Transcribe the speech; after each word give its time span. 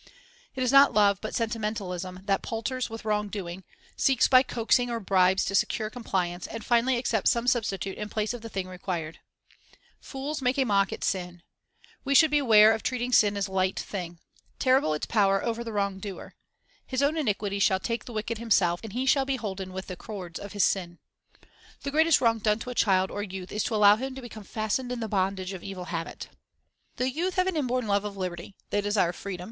It 0.55 0.63
is 0.63 0.71
not 0.71 0.95
love 0.95 1.21
but 1.21 1.35
sentimentalism 1.35 2.21
that 2.25 2.41
palters 2.41 2.89
with 2.89 3.05
wrong 3.05 3.27
doing, 3.27 3.63
seeks 3.95 4.27
by 4.27 4.41
coaxing 4.41 4.89
or 4.89 4.99
bribes 4.99 5.45
to 5.45 5.53
secure 5.53 5.91
compliance, 5.91 6.47
and 6.47 6.65
finally 6.65 6.97
accepts 6.97 7.29
some 7.29 7.45
substitute 7.45 7.99
in 7.99 8.09
place 8.09 8.33
of 8.33 8.41
the 8.41 8.49
thing 8.49 8.67
required. 8.67 9.19
Discipline 10.01 10.23
291 10.33 10.33
"Fools 10.33 10.41
make 10.41 10.57
a 10.57 10.65
mock 10.65 10.91
at 10.91 11.03
sin." 11.03 11.43
* 11.71 12.03
We 12.03 12.15
should 12.15 12.31
beware 12.31 12.73
of 12.73 12.81
treating 12.81 13.11
sin 13.13 13.37
as 13.37 13.47
a 13.47 13.51
light 13.51 13.79
thing. 13.79 14.17
Terrible 14.57 14.93
is 14.93 14.97
its 14.97 15.05
power 15.05 15.43
over 15.45 15.63
the 15.63 15.71
wrong 15.71 15.99
doer. 15.99 16.33
"His 16.87 17.03
own 17.03 17.15
iniquities 17.15 17.61
shall 17.61 17.79
take 17.79 18.05
the 18.05 18.11
wicked 18.13 18.39
himself, 18.39 18.79
and 18.83 18.93
he 18.93 19.05
shall 19.05 19.25
be 19.25 19.35
hoi 19.35 19.53
den 19.53 19.71
with 19.71 19.85
the 19.85 19.95
cords 19.95 20.39
of 20.39 20.53
his 20.53 20.63
sins." 20.63 20.97
2 21.41 21.47
The 21.83 21.91
greatest 21.91 22.19
wrong 22.21 22.39
done 22.39 22.57
to 22.57 22.71
a 22.71 22.73
child 22.73 23.11
or 23.11 23.21
youth 23.21 23.51
is 23.51 23.63
to 23.65 23.75
allow 23.75 23.97
him 23.97 24.15
to 24.15 24.21
become 24.23 24.45
fastened 24.45 24.91
in 24.91 24.99
the 24.99 25.07
bondage 25.07 25.53
of 25.53 25.63
evil 25.63 25.85
habit. 25.93 26.29
The 26.95 27.11
youth 27.11 27.35
have 27.35 27.45
an 27.45 27.55
inborn 27.55 27.85
love 27.85 28.03
of 28.03 28.17
liberty; 28.17 28.55
they 28.71 28.81
desire 28.81 29.13
freedom 29.13 29.39